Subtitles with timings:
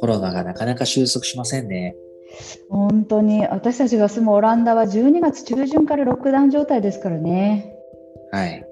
[0.00, 1.96] コロナがなかなか収束しませんね。
[2.68, 7.74] 本当に私たちが住むオランダは12月中旬からロックダウン状態ですからね。
[8.30, 8.64] はい。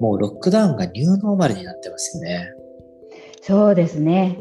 [0.00, 2.52] もうロックダウンがニューノーマルになってますよね。
[3.42, 4.38] そうですね。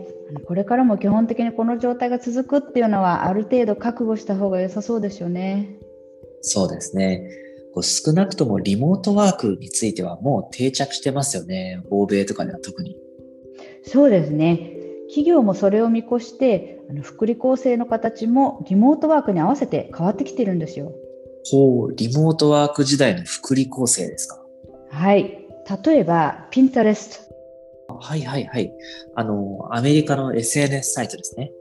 [0.47, 5.77] これからも基本的にこの状態が続くっていうのはある程度覚悟した方が良さそうですよね。
[6.41, 7.29] そうですね。
[7.73, 11.81] こう少なくともリモートワークについてはもう定着してますよね。
[11.89, 12.95] 欧米とかでは特に。
[13.83, 14.73] そうですね。
[15.07, 20.93] 企業もそれを見越してあの福利厚生の形もリモートワークに合わせて変わってきてるんですよ。
[21.45, 24.41] ほう、リモートワーク時代の福利厚生ですか。
[24.89, 25.47] はい。
[25.85, 27.27] 例えば、ピンタレス
[27.87, 27.95] ト。
[27.99, 28.73] はいはいはい。
[29.15, 31.51] あの、アメリカの SNS サイトですね。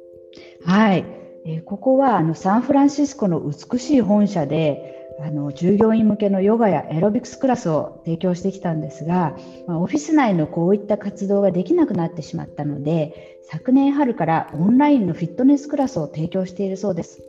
[0.64, 1.04] はい。
[1.44, 17.22] えー、ここはあのサンフランシスコの美しい本社で、あの従業員向けのヨガやエロビクスクラスを提供してきたんですが、まあ、オフィス内のこういった活動ができなくなってしまったので昨年春からオンラインのフィットネスクラスを提供しているそうです。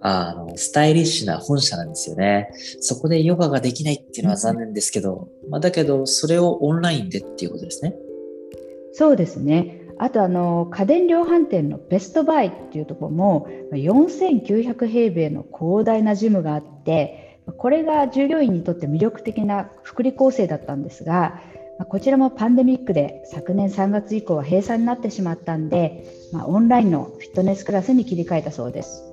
[0.00, 2.50] あの、スタイリッシュな本社なんですよね。
[2.80, 7.96] そこでヨガができないっていうのは残念ですけど、まあ、だけど、それをオンラインでっていうことですね。
[8.92, 9.87] そうですね。
[9.98, 21.40] あとあの家電量販店のベストバイっていうところも4900平米の広大なジムがあってこれが従業員にとって魅力的な福利厚生だったんですが
[21.88, 29.04] こちらもパンデミックで昨年3月以降は閉鎖になってしまったんで、まあ、オンラインのフィットネスクラスに切り替えたそうです。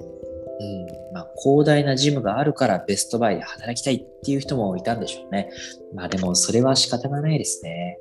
[0.60, 5.52] うんまあ、広大なジムがあるからベストバイで働きたいっていう人もいたんでしょうね。
[5.94, 8.00] まあでもそれは仕方がないですね。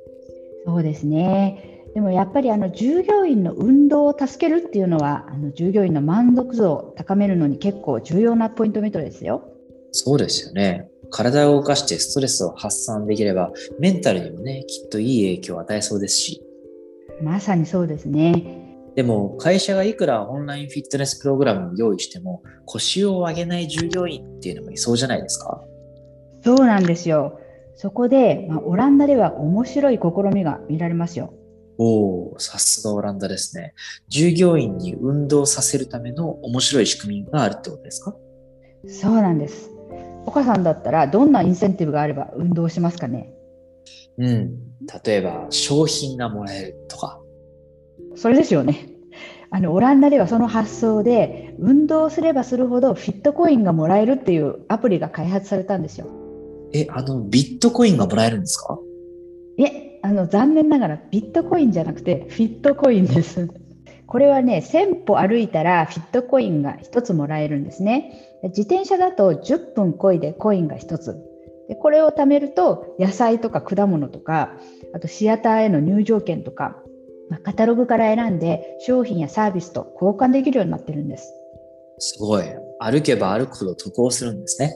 [0.65, 1.74] そうですね。
[1.95, 9.49] でもやっぱりあの従業員の運動を助けるっていうのはあの従業員の満足度を高めるのに結構重要なポイントメトですよ。
[9.93, 10.89] そうですよね。
[11.09, 16.43] 体を動かしてストレスを発散できればメンタルにもねきっといい影響を与えそうですし。
[17.23, 18.43] まさにそうですね。
[18.95, 25.61] でも会社がいくらオンラインフィットネスプログラムを用意しても腰を上げない従業員っていうのもいそうじゃないですか
[26.43, 27.39] そうなんですよ。
[27.75, 31.33] そこで、まあ、オランダでは面白い試みが見られますよ。
[31.77, 33.73] おお、さすがオランダですね。
[34.07, 38.15] 従業員に運動させるための面白い仕組みがあるってことですか？
[38.87, 39.69] そうなんです。
[40.25, 43.33] 岡さんだったらどんなインセンティブがあれば運動しますかね？
[44.17, 44.57] うん。
[45.03, 47.19] 例えば商品がもらえるとか。
[48.15, 48.89] それですよね。
[49.51, 56.07] あのオランダではその発想で運動すればするほどフィットコインがもらえるっていうアプリが開発されたんですよ。
[56.73, 58.79] え、あのビットコインがもらえるんですか？
[59.57, 63.49] え、あの残念ながらビットコインじゃなくてフィットコインです。
[64.05, 68.39] これはね、1000歩歩いたらフィットコインが1つもらえるんですね。
[68.43, 71.17] 自転車だと10分こいでコインが1つ。
[71.67, 74.51] でこれを貯めると野菜とか果物とか、
[74.93, 76.77] あとシアターへの入場券とか、
[77.31, 81.33] まあ、カタログから選んで商品やサービスと交換できるようになってるんです。
[81.97, 82.43] すごい。
[82.79, 84.75] 歩けば歩くほど得をするんですね。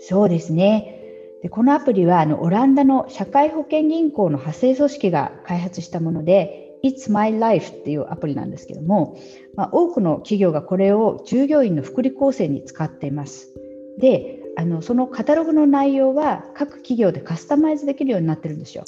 [0.00, 0.97] そうですね。
[1.42, 9.18] でこのアプリはあのオランダの社会保険銀行の派生組織が開発したもので It's My Life っていうアプリなんですけども、
[9.56, 13.52] まあ、多くの企業がこれを従業員の福利厚生に使っています。
[13.98, 18.84] であのそのカタログの内容は各企業でカスタマイズできるようになってるんですよ。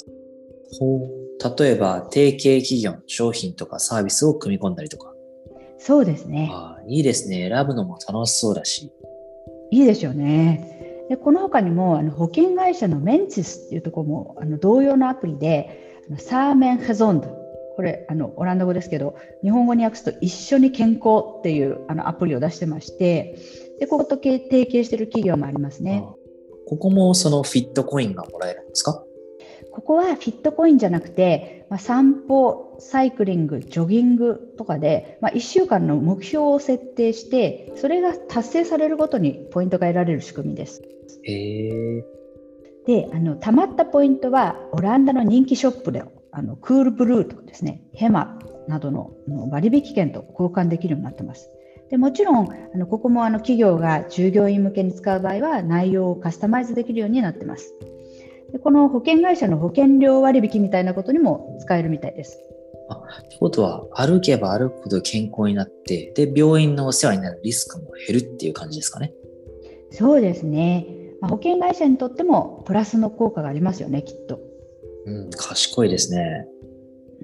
[0.79, 1.21] ほう
[1.59, 5.13] 例えば提携企業の商品とかサービスを組み込んだりとか。
[5.77, 6.49] そうですね。
[6.51, 7.49] あいいですね。
[7.49, 8.91] 選ぶのも楽しそうだし。
[9.71, 10.80] いいですよね。
[11.11, 17.27] でこの他にもあの保険会社のメンチスっていうところもあの同様のアプリでサーメンヘゾンド
[17.75, 23.37] これあのオランダ語ですけど日本語に訳すと一緒に健康っていうあのアプリを出してまして
[23.81, 26.05] でここと提携している企業もありますね。
[26.65, 29.03] ここもそのフィットコインがもらえるんですか？
[29.73, 40.81] ここはフィットコインじゃなくて、まあ、散歩、サイクリング、ジョギングとかで、まあ、1週間の目標を設定して、それが達成されるごとにポイントが得られる仕組みです。
[41.23, 42.03] へ
[42.85, 49.11] であのたまったポイントはオランダの人気ショップであのクールブルーとかですねヘマなどの
[49.49, 51.49] 割引券と交換できるようになってます。
[51.89, 57.75] でもちろんあのここもあの企業が従業員向けに使う場合は内容をカスタマイズできるようになってます。
[58.53, 62.39] でこの保険会社の保険料割引みたいなことにも使えるみたいです。
[62.89, 69.13] あってことは歩けば歩くほど健康になってで病院のお世話になるリスクも減るっていう感じですかね。
[69.91, 71.00] そうですね。
[71.21, 74.39] まあ、保険会社にとってもプラスの効果がありますよね、きっと。
[75.05, 76.47] うん、賢いですね。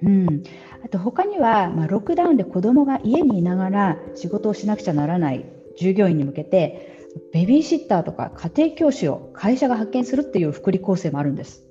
[0.04, 0.44] うん、
[0.86, 5.46] あと他には、まあ、ロックダウンで子どもが家にいながら仕事をしなくちゃならない
[5.80, 6.98] 従業員に向けて
[7.34, 11.64] ベビーシッターとか家庭教師を会社が派遣するっていう福利厚生もあるんです。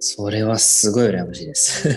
[0.00, 1.88] それはすごい羨ましいです。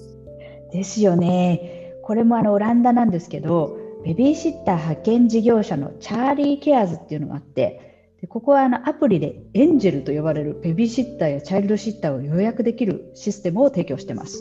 [0.72, 1.94] ですよね。
[2.02, 7.87] これもあのオランダなんですけど、ベビーシッター派遣事業者のチャーリーケアーズっていうのがあって、
[8.20, 14.38] でここはあのアプリでエンジェルと呼ばれるベビーシッターやチャイルドシッターを予約できるシステムを提供してます。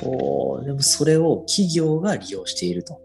[0.00, 3.00] ほう、でもそれを企業が利用していると。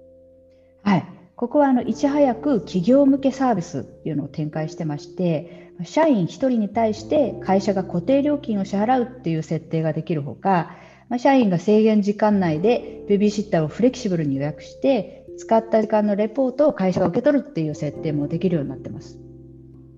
[0.83, 1.05] はい。
[1.35, 10.77] ここはあのいち早く企業向けサービスっていうのを展開してまして、社員1人に対して会社が固定料金を支払うっていう設定ができるほか、
[11.17, 19.24] 社員が制限時間内でベビーシッターをフレキシブルに予約して使った時間のレポートを会社が受け取るっていう設定もできるようになってます。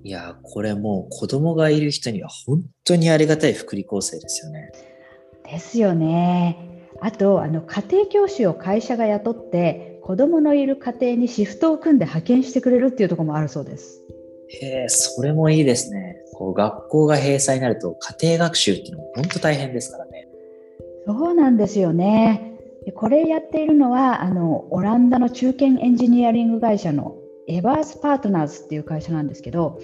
[0.03, 4.71] いやこれもう子供がいる人には本当にありがたい福利厚生ですよね。
[5.43, 6.85] ですよね。
[7.01, 14.01] あとあの家庭教師を会社が雇って子供のいる家庭にシフトを組んで派遣してくれるっていうところもあるそうです。
[14.49, 16.15] へえ、それもいいですね。
[16.33, 20.27] こう学校が閉鎖になると家庭学習っていうのも本当大変ですからね。
[21.05, 22.53] そうなんですよね。
[22.95, 27.16] これやっているのはあのオランダの中堅エンジニアリング会社の
[27.47, 29.79] エバースパートナーズっていう会社なんですけど、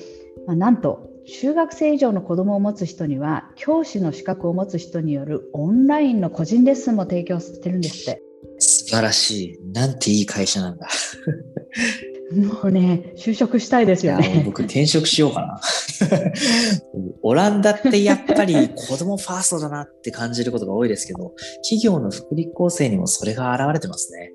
[0.45, 8.21] まあ、なんと中学生以上の子供を持つ人には教師の資格を持つ人によるオンラインの個人レッスンも提供してるんですって。
[8.59, 9.59] 素晴らしい。
[9.73, 10.87] なんていい会社なんだ。
[12.33, 14.43] もうね、就職したいですよね。
[14.45, 15.61] 僕転職しようかな。
[17.21, 21.33] オランダってやっぱり子供ファーストだなって感じることが多いですけど、
[21.63, 24.31] 企業の福利厚生にもそれが現れてますね。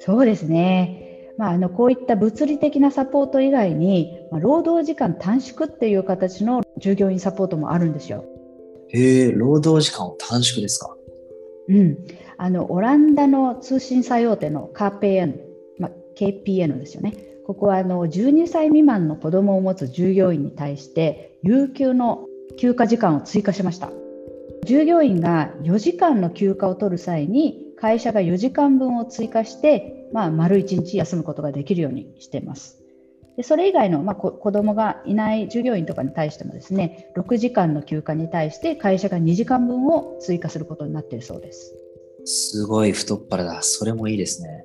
[0.00, 1.03] そうですね。
[1.36, 8.24] まあ、あのこういった物理的なサポート以外に、まあ、労働時間短縮っていう形の従業員サポートもあるんですよ。
[8.88, 10.94] へえ、労働時間を短縮ですか？
[11.68, 11.98] うん、
[12.36, 15.40] あのオランダの通信最大手の KPN、
[15.78, 17.14] まあ、KPN ですよね。
[17.46, 22.26] ここはあの12歳未満の子どもを持つ従業員に対して有給の
[22.56, 23.90] 休暇時間を追加しました。
[24.64, 32.80] 従業員が4時間の休暇を取る際に会社が4時間分を追加して、まあ、丸1日休むことができるようにしています。
[33.36, 41.74] でそれ以外の、まあ、子どもがいない従業員とかに対してもですね6時間の休暇に対して会社が2時間分を追加することになっているそうです。
[42.24, 43.60] すごい太っ腹だ。
[43.62, 44.64] それもいいですね。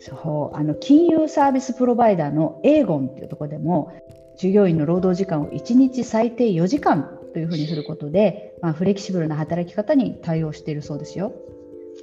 [0.00, 3.92] そうあの金融サービスプロバイダーのエーゴンっていうところでも
[4.38, 11.32] 従業員の労働時間を1日最低4時間というふうにすることで、まあ、フレキシブルな働き方に対応しているそうですよ。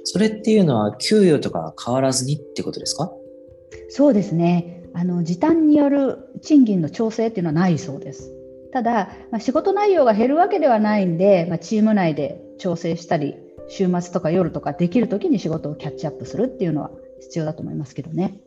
[0.04, 3.10] それっていうのは給与とか変わらずにってことですか？
[3.88, 4.82] そうですね。
[4.94, 8.32] あの時短による賃金の調整っていうのはないそうです。
[8.72, 13.36] ただ、まあ、仕事内容が減るわけではないんで、まあ、チーム内で調整したり
[13.68, 16.90] 週末とか夜とかできる時に仕事をキャッチアップするっていうのは
[17.20, 18.38] 必要だと思いますけどね。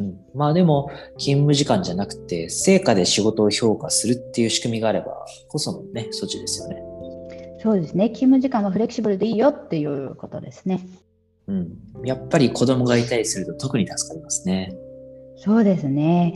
[0.00, 6.82] うん、まあでも勤務時間じゃなくて成果で仕事を評価するっていう仕組みがあればこそのね措置ですよね。
[7.58, 10.86] そうですね勤務時間はフレキシブルでいいよっていうことですね。
[11.46, 11.68] うん、
[12.04, 14.72] やっぱり子供がいたりすると特に助かりますね。
[15.36, 16.34] そうですね。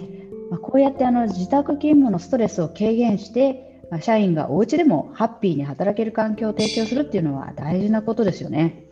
[0.50, 8.86] まあ、こうやってあの自宅勤務のストレスを軽減してまあ、社員がお家でもハッピーに働ける環境を提供するっていうのは大事なことですよね。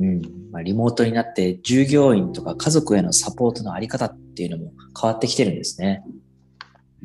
[0.00, 6.02] うんまあ、リモートになって従業員とか家族へのサポートのあり方っていうのも変わってきてるんですね。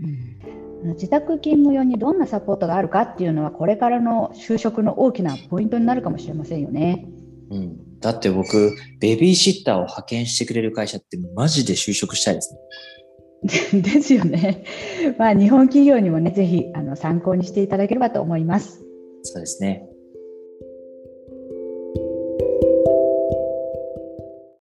[0.02, 0.49] うん、
[0.84, 7.08] 自宅勤務用にどんなサポートがあるかっていうのはこれからの就職の大きなポイントになるかもしれませんよね。
[7.52, 12.60] うん、だって僕ベビーシッターを派遣してくれる会社ってマジで就職したいですね。
[13.82, 14.64] ですよね。
[15.18, 18.84] まあ、日本企業にもね、ぜひあの参考にしていただければと思います。
[19.24, 19.89] そうですね。